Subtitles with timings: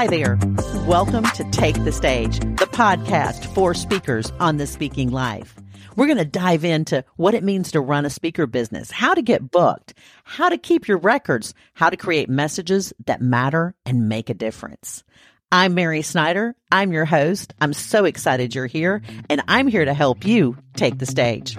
[0.00, 0.38] Hi there.
[0.86, 5.54] Welcome to Take the Stage, the podcast for speakers on the speaking life.
[5.94, 9.20] We're going to dive into what it means to run a speaker business, how to
[9.20, 9.92] get booked,
[10.24, 15.04] how to keep your records, how to create messages that matter and make a difference.
[15.52, 16.56] I'm Mary Snyder.
[16.72, 17.52] I'm your host.
[17.60, 21.58] I'm so excited you're here, and I'm here to help you take the stage.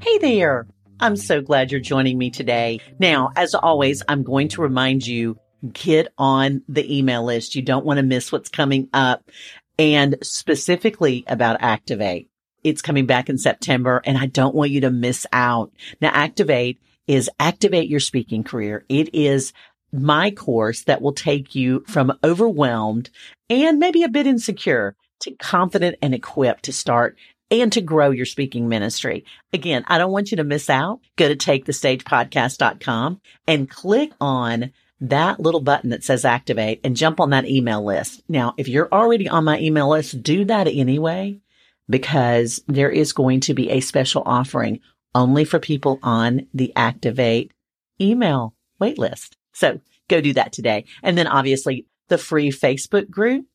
[0.00, 0.68] Hey there.
[1.00, 2.78] I'm so glad you're joining me today.
[3.00, 5.38] Now, as always, I'm going to remind you
[5.72, 7.54] get on the email list.
[7.54, 9.30] You don't want to miss what's coming up
[9.78, 12.28] and specifically about Activate.
[12.64, 15.72] It's coming back in September and I don't want you to miss out.
[16.00, 18.84] Now, Activate is activate your speaking career.
[18.88, 19.52] It is
[19.92, 23.10] my course that will take you from overwhelmed
[23.48, 27.16] and maybe a bit insecure to confident and equipped to start
[27.50, 29.24] and to grow your speaking ministry.
[29.52, 31.00] Again, I don't want you to miss out.
[31.16, 37.30] Go to takethestagepodcast.com and click on that little button that says activate and jump on
[37.30, 38.22] that email list.
[38.28, 41.40] Now, if you're already on my email list, do that anyway,
[41.88, 44.80] because there is going to be a special offering
[45.14, 47.52] only for people on the activate
[48.00, 49.30] email waitlist.
[49.52, 50.84] So go do that today.
[51.02, 53.46] And then obviously the free Facebook group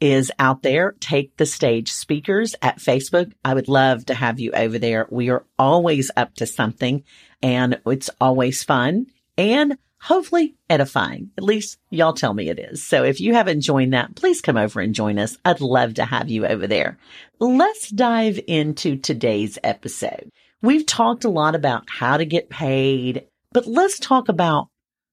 [0.00, 0.94] is out there.
[1.00, 3.32] Take the stage speakers at Facebook.
[3.44, 5.06] I would love to have you over there.
[5.10, 7.04] We are always up to something
[7.42, 9.06] and it's always fun
[9.38, 11.30] and hopefully edifying.
[11.38, 12.84] At least y'all tell me it is.
[12.84, 15.38] So if you haven't joined that, please come over and join us.
[15.46, 16.98] I'd love to have you over there.
[17.40, 20.28] Let's dive into today's episode.
[20.60, 24.68] We've talked a lot about how to get paid, but let's talk about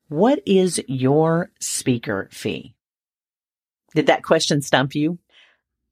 [0.10, 2.76] what is your speaker fee?
[3.96, 5.20] Did that question stump you?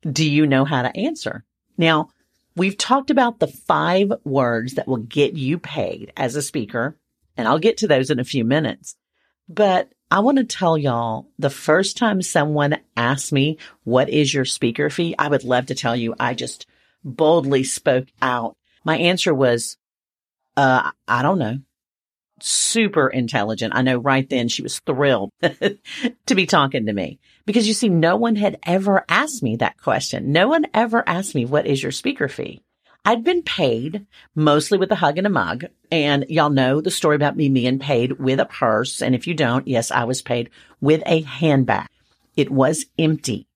[0.03, 1.45] Do you know how to answer?
[1.77, 2.09] Now,
[2.57, 6.97] we've talked about the five words that will get you paid as a speaker,
[7.39, 8.95] and I'll get to those in a few minutes.
[9.47, 14.45] But I want to tell y'all the first time someone asked me, what is your
[14.45, 15.15] speaker fee?
[15.17, 16.67] I would love to tell you, I just
[17.03, 18.55] boldly spoke out.
[18.83, 19.77] My answer was,
[20.57, 21.59] uh, I don't know
[22.43, 23.73] super intelligent.
[23.75, 27.89] I know right then she was thrilled to be talking to me because you see,
[27.89, 30.31] no one had ever asked me that question.
[30.31, 32.61] No one ever asked me, what is your speaker fee?
[33.05, 34.05] I'd been paid
[34.35, 35.65] mostly with a hug and a mug.
[35.91, 39.01] And y'all know the story about me being paid with a purse.
[39.01, 40.49] And if you don't, yes, I was paid
[40.81, 41.87] with a handbag.
[42.35, 43.47] It was empty.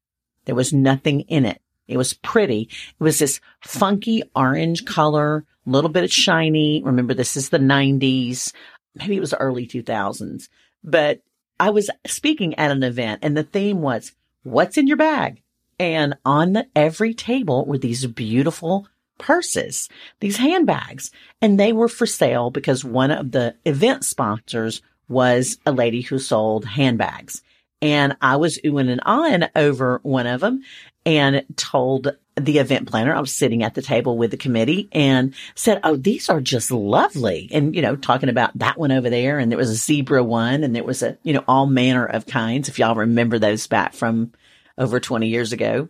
[0.46, 1.62] There was nothing in it.
[1.88, 2.70] It was pretty.
[3.00, 6.82] It was this funky orange color, a little bit shiny.
[6.84, 8.54] Remember, this is the 90s
[8.96, 10.50] maybe it was early 2000s,
[10.84, 11.22] but
[11.60, 14.12] I was speaking at an event and the theme was
[14.44, 15.42] what's in your bag?
[15.80, 18.88] And on the, every table were these beautiful
[19.24, 19.88] purses,
[20.20, 21.10] these handbags,
[21.42, 26.20] and they were for sale because one of the event sponsors was a lady who
[26.20, 27.42] sold handbags.
[27.82, 30.64] And I was oohing and ahhing over one of them
[31.06, 35.34] and told the event planner, I was sitting at the table with the committee and
[35.56, 37.50] said, Oh, these are just lovely.
[37.54, 39.40] And, you know, talking about that one over there.
[39.40, 42.26] And there was a zebra one and there was a, you know, all manner of
[42.26, 42.68] kinds.
[42.68, 44.34] If y'all remember those back from
[44.78, 45.88] over 20 years ago.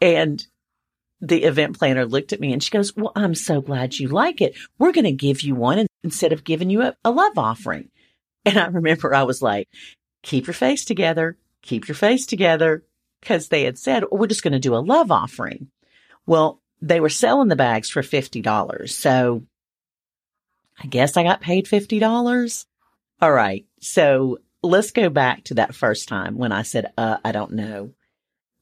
[0.00, 0.46] And
[1.20, 4.40] the event planner looked at me and she goes, Well, I'm so glad you like
[4.40, 4.56] it.
[4.78, 7.90] We're going to give you one instead of giving you a, a love offering.
[8.44, 9.68] And I remember I was like,
[10.22, 12.84] keep your face together, keep your face together.
[13.22, 15.68] Cause they had said, well, we're just going to do a love offering.
[16.24, 18.88] Well, they were selling the bags for $50.
[18.88, 19.42] So
[20.82, 22.64] I guess I got paid $50.
[23.20, 23.66] All right.
[23.80, 27.92] So let's go back to that first time when I said, uh, I don't know.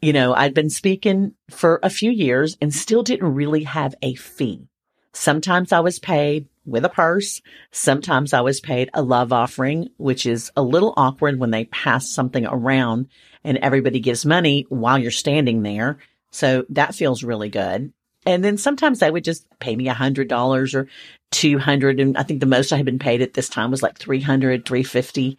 [0.01, 4.15] You know, I'd been speaking for a few years and still didn't really have a
[4.15, 4.69] fee.
[5.13, 7.43] Sometimes I was paid with a purse.
[7.73, 12.09] Sometimes I was paid a love offering, which is a little awkward when they pass
[12.09, 13.09] something around
[13.43, 15.99] and everybody gives money while you're standing there.
[16.31, 17.93] So that feels really good.
[18.27, 20.87] And then sometimes they would just pay me a hundred dollars or
[21.33, 21.99] 200.
[21.99, 24.65] And I think the most I had been paid at this time was like 300,
[24.65, 25.39] 350.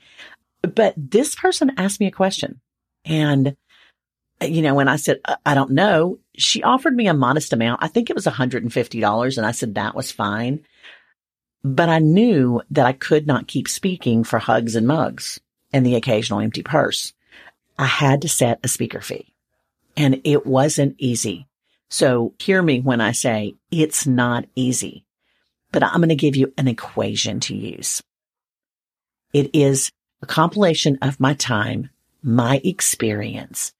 [0.64, 2.60] But this person asked me a question
[3.06, 3.56] and
[4.42, 7.84] you know, when I said, uh, I don't know, she offered me a modest amount.
[7.84, 9.38] I think it was $150.
[9.38, 10.64] And I said that was fine.
[11.64, 15.40] But I knew that I could not keep speaking for hugs and mugs
[15.74, 17.14] and the occasional empty purse.
[17.78, 19.34] I had to set a speaker fee
[19.98, 21.48] and it wasn't easy.
[21.90, 25.06] So hear me when I say it's not easy,
[25.72, 28.02] but I'm going to give you an equation to use.
[29.34, 31.90] It is a compilation of my time,
[32.24, 33.74] my experience,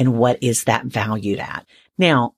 [0.00, 1.66] and what is that valued at.
[1.98, 2.34] Now,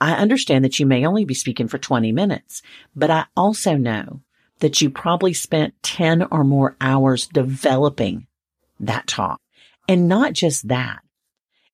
[0.00, 2.62] I understand that you may only be speaking for 20 minutes,
[2.96, 4.22] but I also know
[4.58, 8.26] that you probably spent 10 or more hours developing
[8.80, 9.40] that talk.
[9.88, 10.98] And not just that.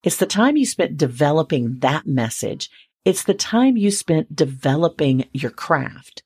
[0.03, 2.69] It's the time you spent developing that message.
[3.07, 6.23] It's the time you spent developing your craft.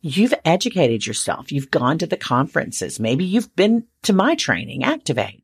[0.00, 1.52] You've educated yourself.
[1.52, 2.98] You've gone to the conferences.
[2.98, 5.43] Maybe you've been to my training, Activate.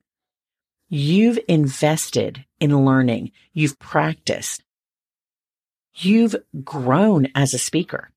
[0.92, 3.30] You've invested in learning.
[3.52, 4.64] You've practiced.
[5.94, 6.34] You've
[6.64, 8.10] grown as a speaker.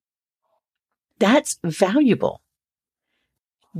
[1.20, 2.42] That's valuable.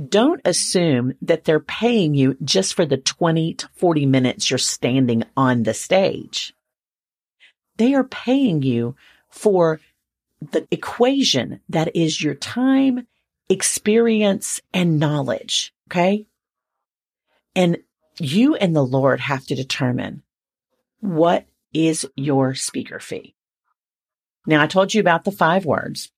[0.08, 5.24] Don't assume that they're paying you just for the 20 to 40 minutes you're standing
[5.36, 6.54] on the stage.
[7.76, 8.94] They are paying you
[9.28, 9.80] for
[10.40, 13.08] the equation that is your time,
[13.48, 15.74] experience, and knowledge.
[15.88, 16.26] Okay.
[17.56, 17.78] And
[18.18, 20.22] you and the Lord have to determine
[21.00, 23.34] what is your speaker fee.
[24.46, 26.10] Now I told you about the five words.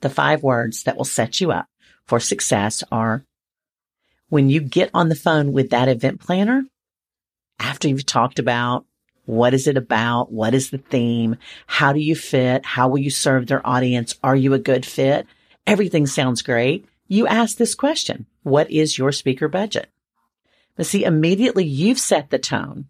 [0.00, 1.66] The five words that will set you up
[2.06, 3.24] for success are
[4.28, 6.64] when you get on the phone with that event planner
[7.58, 8.84] after you've talked about
[9.26, 10.32] what is it about?
[10.32, 11.36] What is the theme?
[11.66, 12.64] How do you fit?
[12.64, 14.14] How will you serve their audience?
[14.22, 15.26] Are you a good fit?
[15.66, 16.86] Everything sounds great.
[17.08, 18.26] You ask this question.
[18.44, 19.90] What is your speaker budget?
[20.76, 22.86] But see, immediately you've set the tone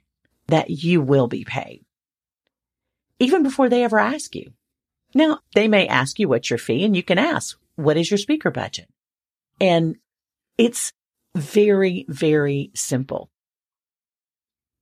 [0.48, 1.84] that you will be paid.
[3.18, 4.52] Even before they ever ask you.
[5.14, 8.18] Now, they may ask you what's your fee and you can ask, what is your
[8.18, 8.88] speaker budget?
[9.60, 9.96] And
[10.58, 10.92] it's
[11.34, 13.30] very, very simple.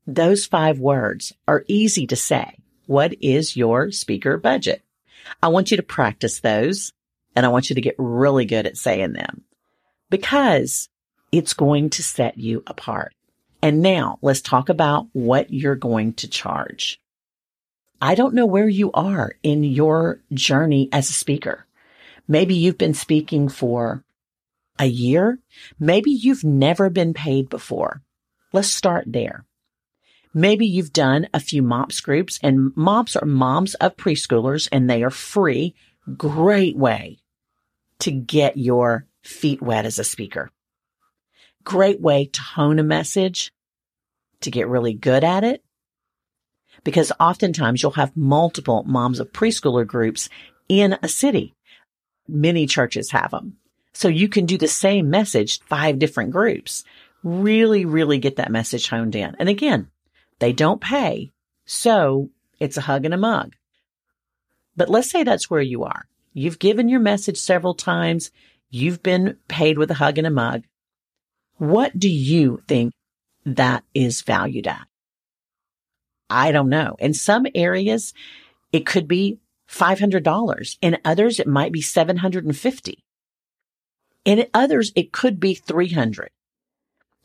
[0.06, 2.58] Those five words are easy to say.
[2.86, 4.82] What is your speaker budget?
[5.42, 6.92] I want you to practice those
[7.34, 9.44] and I want you to get really good at saying them
[10.10, 10.88] because
[11.34, 13.12] it's going to set you apart.
[13.60, 17.00] And now let's talk about what you're going to charge.
[18.00, 21.66] I don't know where you are in your journey as a speaker.
[22.28, 24.04] Maybe you've been speaking for
[24.78, 25.40] a year.
[25.80, 28.00] Maybe you've never been paid before.
[28.52, 29.44] Let's start there.
[30.32, 35.02] Maybe you've done a few MOPS groups and MOPS are moms of preschoolers and they
[35.02, 35.74] are free.
[36.16, 37.18] Great way
[37.98, 40.52] to get your feet wet as a speaker.
[41.64, 43.52] Great way to hone a message,
[44.42, 45.62] to get really good at it.
[46.82, 50.28] Because oftentimes you'll have multiple moms of preschooler groups
[50.68, 51.54] in a city.
[52.28, 53.56] Many churches have them.
[53.92, 56.84] So you can do the same message, five different groups.
[57.22, 59.36] Really, really get that message honed in.
[59.38, 59.88] And again,
[60.40, 61.30] they don't pay.
[61.64, 62.30] So
[62.60, 63.54] it's a hug and a mug.
[64.76, 66.06] But let's say that's where you are.
[66.32, 68.32] You've given your message several times.
[68.68, 70.64] You've been paid with a hug and a mug.
[71.58, 72.92] What do you think
[73.44, 74.86] that is valued at?
[76.28, 76.96] I don't know.
[76.98, 78.12] In some areas,
[78.72, 80.78] it could be $500.
[80.80, 83.04] In others, it might be 750.
[84.24, 86.30] In others, it could be 300.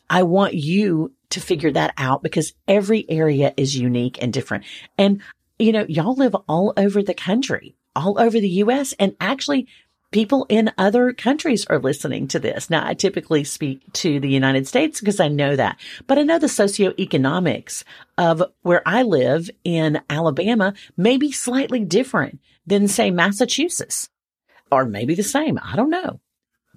[0.10, 4.66] I want you to figure that out because every area is unique and different.
[4.98, 5.22] And,
[5.58, 8.94] you know, y'all live all over the country, all over the U.S.
[9.00, 9.68] and actually
[10.12, 12.70] people in other countries are listening to this.
[12.70, 16.40] Now, I typically speak to the United States because I know that, but I know
[16.40, 17.84] the socioeconomics
[18.18, 24.10] of where I live in Alabama may be slightly different than say Massachusetts
[24.72, 25.60] or maybe the same.
[25.62, 26.20] I don't know,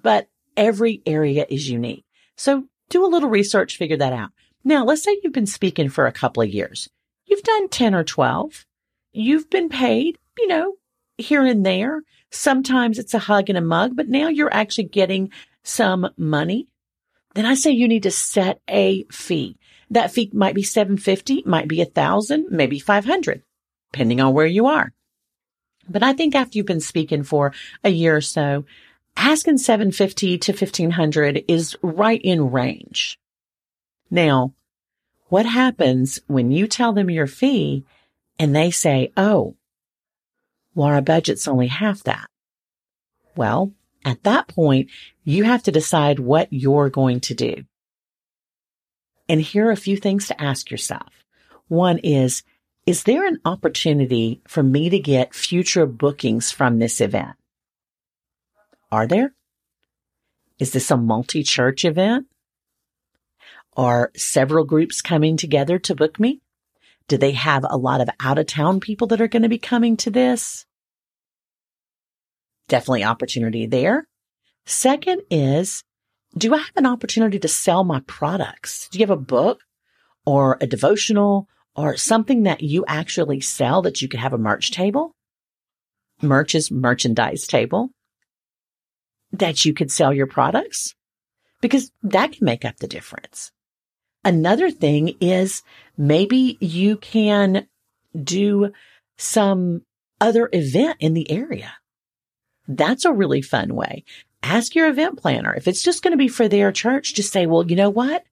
[0.01, 2.05] but every area is unique.
[2.35, 4.31] So do a little research, figure that out.
[4.63, 6.89] Now, let's say you've been speaking for a couple of years.
[7.25, 8.65] You've done 10 or 12.
[9.11, 10.75] You've been paid, you know,
[11.17, 12.01] here and there.
[12.31, 15.31] Sometimes it's a hug and a mug, but now you're actually getting
[15.63, 16.67] some money.
[17.35, 19.57] Then I say you need to set a fee.
[19.89, 23.43] That fee might be 750, might be a thousand, maybe 500,
[23.91, 24.93] depending on where you are.
[25.87, 27.53] But I think after you've been speaking for
[27.83, 28.65] a year or so,
[29.17, 33.19] asking 750 to 1500 is right in range.
[34.09, 34.53] Now,
[35.27, 37.85] what happens when you tell them your fee
[38.39, 39.55] and they say, Oh,
[40.75, 42.27] well, our budget's only half that.
[43.35, 43.73] Well,
[44.05, 44.89] at that point,
[45.23, 47.63] you have to decide what you're going to do.
[49.29, 51.07] And here are a few things to ask yourself.
[51.67, 52.43] One is,
[52.85, 57.35] is there an opportunity for me to get future bookings from this event?
[58.91, 59.33] Are there?
[60.59, 62.27] Is this a multi-church event?
[63.75, 66.42] Are several groups coming together to book me?
[67.13, 69.59] Do they have a lot of out of town people that are going to be
[69.59, 70.65] coming to this?
[72.67, 74.07] Definitely opportunity there.
[74.65, 75.83] Second is,
[76.35, 78.89] do I have an opportunity to sell my products?
[78.89, 79.59] Do you have a book
[80.25, 84.71] or a devotional or something that you actually sell that you could have a merch
[84.71, 85.13] table?
[86.19, 87.91] Merch is merchandise table
[89.31, 90.95] that you could sell your products
[91.61, 93.51] because that can make up the difference.
[94.25, 95.63] Another thing is
[95.97, 97.67] maybe you can
[98.21, 98.71] do
[99.17, 99.81] some
[100.21, 101.73] other event in the area.
[102.67, 104.05] That's a really fun way.
[104.41, 105.53] Ask your event planner.
[105.53, 108.23] If it's just going to be for their church, just say, well, you know what?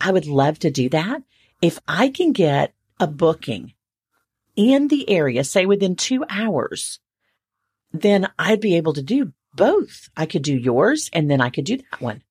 [0.00, 1.22] I would love to do that.
[1.62, 3.74] If I can get a booking
[4.56, 6.98] in the area, say within two hours,
[7.92, 10.08] then I'd be able to do both.
[10.16, 12.22] I could do yours and then I could do that one.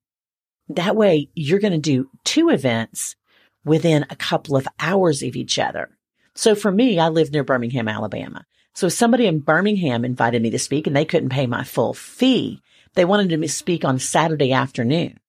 [0.69, 3.15] That way you're going to do two events
[3.63, 5.89] within a couple of hours of each other.
[6.33, 8.45] So for me, I live near Birmingham, Alabama.
[8.73, 11.93] So if somebody in Birmingham invited me to speak and they couldn't pay my full
[11.93, 12.61] fee,
[12.93, 15.19] they wanted to speak on Saturday afternoon.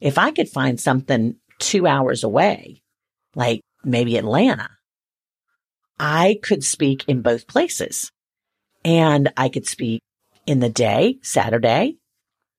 [0.00, 2.82] If I could find something two hours away,
[3.34, 4.68] like maybe Atlanta,
[5.98, 8.10] I could speak in both places
[8.84, 10.02] and I could speak
[10.46, 11.96] in the day, Saturday,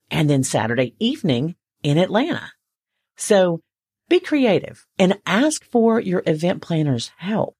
[0.10, 2.52] and then Saturday evening in Atlanta.
[3.18, 3.62] So
[4.10, 7.56] be creative and ask for your event planner's help.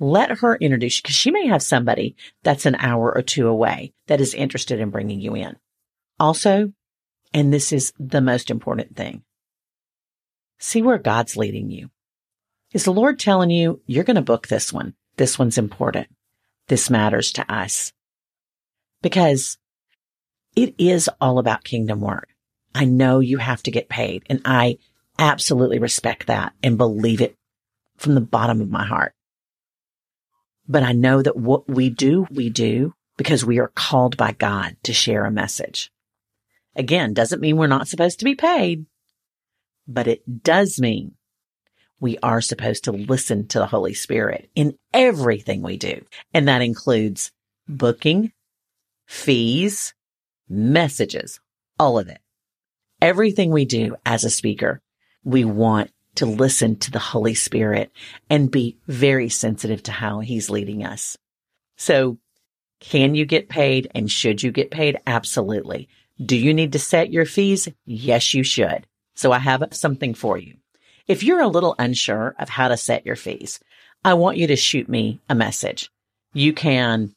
[0.00, 3.92] Let her introduce you because she may have somebody that's an hour or two away
[4.06, 5.56] that is interested in bringing you in.
[6.20, 6.72] Also,
[7.34, 9.22] and this is the most important thing,
[10.58, 11.90] see where God's leading you.
[12.72, 14.94] Is the Lord telling you, you're going to book this one?
[15.16, 16.08] This one's important.
[16.68, 17.92] This matters to us
[19.02, 19.58] because
[20.54, 22.28] it is all about kingdom work.
[22.74, 24.78] I know you have to get paid and I
[25.18, 27.36] absolutely respect that and believe it
[27.96, 29.14] from the bottom of my heart.
[30.68, 34.76] But I know that what we do, we do because we are called by God
[34.84, 35.90] to share a message.
[36.76, 38.86] Again, doesn't mean we're not supposed to be paid,
[39.88, 41.14] but it does mean
[42.00, 46.04] we are supposed to listen to the Holy Spirit in everything we do.
[46.32, 47.32] And that includes
[47.66, 48.32] booking,
[49.06, 49.94] fees,
[50.48, 51.40] messages,
[51.78, 52.20] all of it.
[53.00, 54.80] Everything we do as a speaker,
[55.24, 57.92] we want to listen to the Holy Spirit
[58.28, 61.16] and be very sensitive to how he's leading us.
[61.76, 62.18] So
[62.80, 64.98] can you get paid and should you get paid?
[65.06, 65.88] Absolutely.
[66.20, 67.68] Do you need to set your fees?
[67.86, 68.86] Yes, you should.
[69.14, 70.56] So I have something for you.
[71.06, 73.60] If you're a little unsure of how to set your fees,
[74.04, 75.90] I want you to shoot me a message.
[76.34, 77.14] You can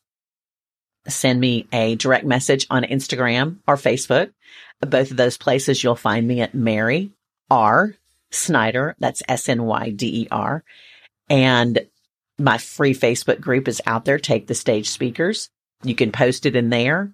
[1.07, 4.31] send me a direct message on Instagram or Facebook.
[4.79, 7.11] Both of those places you'll find me at Mary
[7.49, 7.95] R.
[8.31, 8.95] Snyder.
[8.99, 10.63] That's S N Y D E R.
[11.29, 11.87] And
[12.37, 14.19] my free Facebook group is out there.
[14.19, 15.49] Take the stage speakers.
[15.83, 17.11] You can post it in there.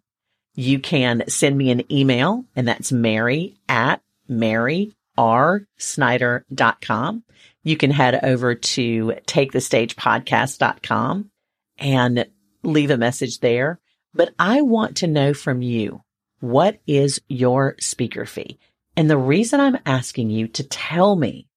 [0.56, 7.24] You can send me an email and that's Mary at Mary maryrSnyder.com.
[7.64, 11.32] You can head over to takethestagepodcast.com
[11.80, 12.26] and
[12.68, 13.80] leave a message there.
[14.14, 16.02] But I want to know from you,
[16.40, 18.60] what is your speaker fee?
[18.96, 21.48] And the reason I'm asking you to tell me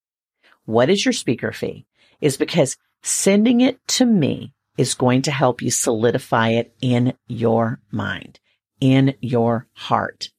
[0.65, 1.87] what is your speaker fee
[2.21, 7.81] is because sending it to me is going to help you solidify it in your
[7.91, 8.41] mind,
[8.81, 10.31] in your heart.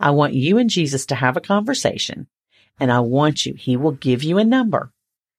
[0.00, 2.26] I want you and Jesus to have a conversation
[2.80, 4.92] and I want you, he will give you a number.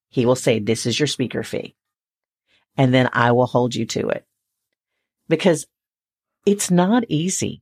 [0.10, 1.76] He will say, this is your speaker fee.
[2.76, 4.27] And then I will hold you to it
[5.28, 5.66] because
[6.46, 7.62] it's not easy.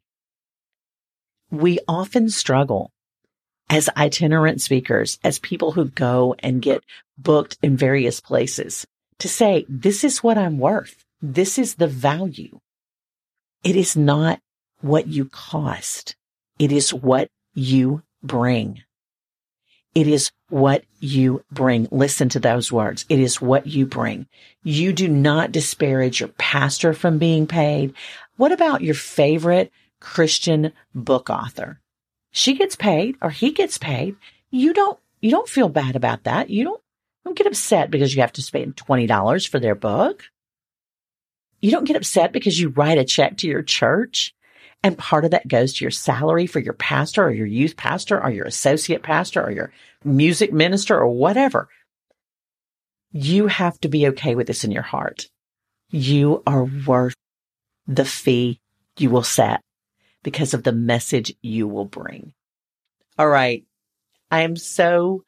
[1.52, 2.92] We often struggle
[3.70, 6.84] as itinerant speakers, as people who go and get
[7.18, 8.86] booked in various places
[9.20, 11.04] to say, this is what I'm worth.
[11.22, 12.60] This is the value.
[13.64, 14.40] It is not
[14.82, 16.16] what you cost.
[16.60, 18.84] It is what you bring.
[19.96, 21.88] It is what you bring.
[21.90, 23.06] Listen to those words.
[23.08, 24.28] It is what you bring.
[24.62, 27.94] You do not disparage your pastor from being paid.
[28.36, 29.72] What about your favorite
[30.02, 31.80] Christian book author?
[32.32, 34.18] She gets paid or he gets paid.
[34.52, 36.50] You don't, you don't feel bad about that.
[36.50, 36.82] You don't,
[37.24, 40.24] don't get upset because you have to spend $20 for their book.
[41.62, 44.35] You don't get upset because you write a check to your church
[44.86, 48.22] and part of that goes to your salary for your pastor or your youth pastor
[48.22, 49.72] or your associate pastor or your
[50.04, 51.70] music minister or whatever.
[53.12, 55.28] You have to be okay with this in your heart.
[55.90, 57.16] You are worth
[57.88, 58.60] the fee
[59.00, 59.62] you will set
[60.22, 62.34] because of the message you will bring.
[63.18, 63.66] All right.
[64.30, 65.24] I am so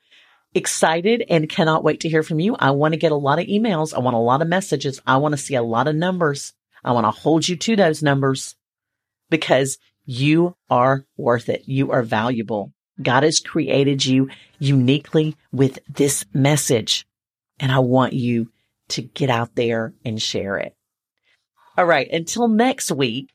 [0.53, 2.55] excited and cannot wait to hear from you.
[2.59, 3.91] I want to get a lot of emails.
[3.91, 5.01] I want a lot of messages.
[5.07, 6.53] I want to see a lot of numbers.
[6.83, 8.55] I want to hold you to those numbers
[9.29, 11.63] because you are worth it.
[11.65, 12.71] You are valuable.
[13.01, 17.05] God has created you uniquely with this message.
[17.59, 18.51] And I want you
[18.89, 20.75] to get out there and share it.
[21.77, 22.09] All right.
[22.11, 23.29] Until next week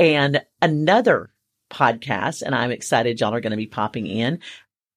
[0.00, 1.30] and another
[1.70, 2.42] podcast.
[2.42, 4.40] And I'm excited y'all are going to be popping in.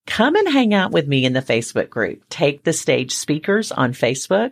[0.07, 2.23] come and hang out with me in the Facebook group.
[2.29, 4.51] Take the Stage Speakers on Facebook.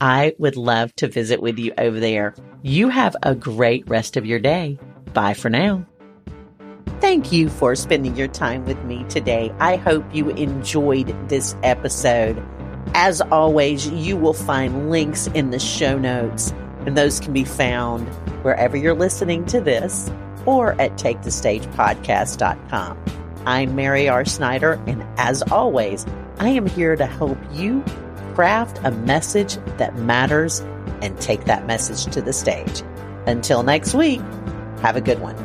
[0.00, 2.34] I would love to visit with you over there.
[2.62, 4.78] You have a great rest of your day.
[5.14, 5.86] Bye for now.
[7.00, 9.52] Thank you for spending your time with me today.
[9.60, 12.42] I hope you enjoyed this episode.
[12.94, 16.52] As always, you will find links in the show notes,
[16.86, 18.08] and those can be found
[18.42, 20.10] wherever you're listening to this
[20.46, 22.98] or at takethestagepodcast.com.
[23.46, 24.24] I'm Mary R.
[24.24, 26.06] Snyder, and as always,
[26.38, 27.84] I am here to help you
[28.34, 30.60] craft a message that matters
[31.02, 32.82] and take that message to the stage.
[33.26, 34.22] Until next week,
[34.84, 35.43] have a good one.